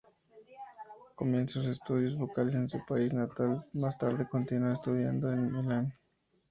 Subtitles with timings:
[1.13, 5.93] Comienza sus estudios vocales en su país natal, más tarde continúa estudiando en Milán.